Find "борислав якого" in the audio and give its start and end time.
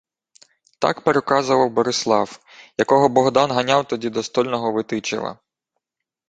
1.71-3.09